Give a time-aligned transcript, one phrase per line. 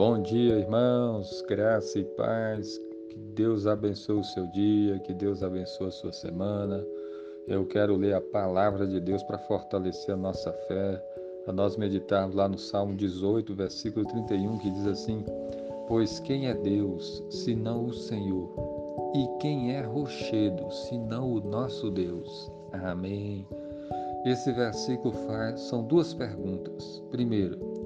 [0.00, 2.80] Bom dia, irmãos, graça e paz.
[3.10, 6.82] Que Deus abençoe o seu dia, que Deus abençoe a sua semana.
[7.46, 10.96] Eu quero ler a palavra de Deus para fortalecer a nossa fé,
[11.44, 15.22] para nós meditarmos lá no Salmo 18, versículo 31, que diz assim:
[15.86, 18.54] Pois quem é Deus, senão o Senhor?
[19.14, 22.50] E quem é rochedo, senão o nosso Deus?
[22.72, 23.46] Amém.
[24.24, 27.02] Esse versículo faz são duas perguntas.
[27.10, 27.79] Primeiro,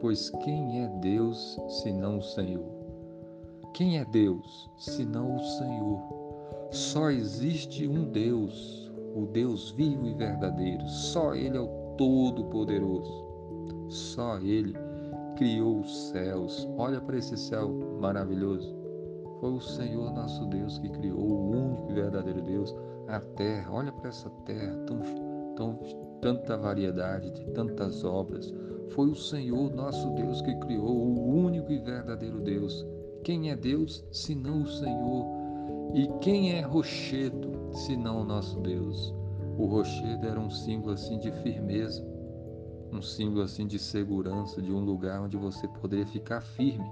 [0.00, 2.64] pois quem é Deus senão o Senhor?
[3.74, 6.00] Quem é Deus senão o Senhor?
[6.70, 10.86] Só existe um Deus, o Deus vivo e verdadeiro.
[10.88, 13.26] Só Ele é o Todo-Poderoso.
[13.88, 14.74] Só Ele
[15.36, 16.68] criou os céus.
[16.76, 17.70] Olha para esse céu
[18.00, 18.74] maravilhoso.
[19.40, 22.74] Foi o Senhor nosso Deus que criou o único e verdadeiro Deus,
[23.08, 23.72] a terra.
[23.72, 25.00] Olha para essa terra tão
[25.60, 25.78] tão,
[26.22, 28.52] tanta variedade, de tantas obras.
[28.90, 32.86] Foi o Senhor nosso Deus que criou o único e verdadeiro Deus.
[33.22, 35.26] Quem é Deus senão o Senhor?
[35.94, 39.14] E quem é rochedo senão o nosso Deus?
[39.58, 42.04] O rochedo era um símbolo assim de firmeza,
[42.92, 46.90] um símbolo assim de segurança, de um lugar onde você poderia ficar firme.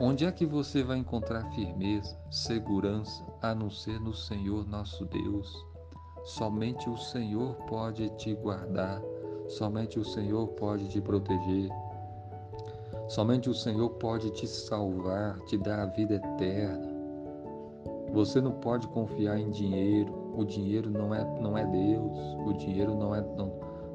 [0.00, 5.66] Onde é que você vai encontrar firmeza, segurança, a não ser no Senhor nosso Deus?
[6.24, 9.02] Somente o Senhor pode te guardar,
[9.48, 11.70] somente o Senhor pode te proteger,
[13.08, 16.88] somente o Senhor pode te salvar, te dar a vida eterna.
[18.12, 22.94] Você não pode confiar em dinheiro, o dinheiro não é, não é Deus, o dinheiro
[22.94, 23.52] não, é, não,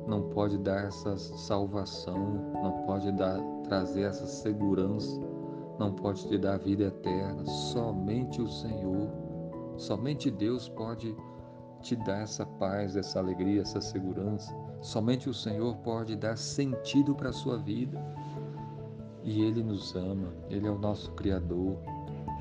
[0.08, 2.18] não pode dar essa salvação,
[2.62, 5.20] não pode dar, trazer essa segurança,
[5.80, 7.46] não pode te dar vida eterna.
[7.46, 9.10] Somente o Senhor,
[9.78, 11.16] somente Deus pode
[11.84, 14.56] te dá essa paz, essa alegria, essa segurança.
[14.82, 18.02] Somente o Senhor pode dar sentido para a sua vida.
[19.24, 21.78] E Ele nos ama, Ele é o nosso Criador.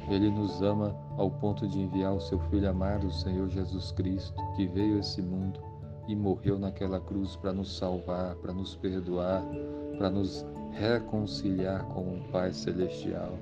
[0.09, 4.35] Ele nos ama ao ponto de enviar o seu Filho amado, o Senhor Jesus Cristo,
[4.57, 5.61] que veio a esse mundo
[6.09, 9.43] e morreu naquela cruz para nos salvar, para nos perdoar,
[9.99, 13.39] para nos reconciliar com o Pai Celestial.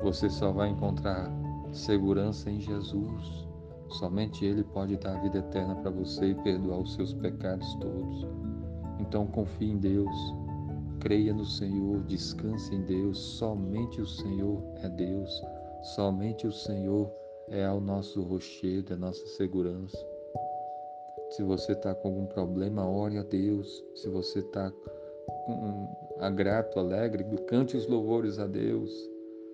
[0.00, 1.30] Você só vai encontrar
[1.72, 3.47] segurança em Jesus.
[3.90, 8.26] Somente Ele pode dar a vida eterna para você e perdoar os seus pecados todos.
[9.00, 10.14] Então confie em Deus,
[11.00, 13.18] creia no Senhor, descanse em Deus.
[13.18, 15.42] Somente o Senhor é Deus,
[15.94, 17.10] somente o Senhor
[17.48, 19.98] é o nosso rochedo, é a nossa segurança.
[21.30, 23.84] Se você está com algum problema, ore a Deus.
[23.94, 24.72] Se você está
[25.46, 28.90] um, grato, alegre, cante os louvores a Deus.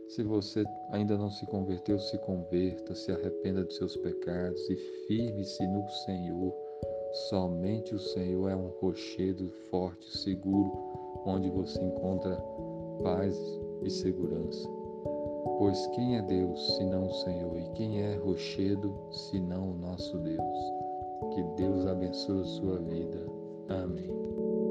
[0.08, 4.76] Se você ainda não se converteu, se converta, se arrependa dos seus pecados e
[5.06, 6.52] firme-se no Senhor.
[7.28, 10.72] Somente o Senhor é um rochedo forte, seguro,
[11.26, 12.36] onde você encontra
[13.02, 13.36] paz
[13.82, 14.68] e segurança.
[15.58, 17.56] Pois quem é Deus senão o Senhor?
[17.58, 20.58] E quem é rochedo senão o nosso Deus?
[21.34, 23.26] Que Deus abençoe a sua vida.
[23.68, 24.63] Amém.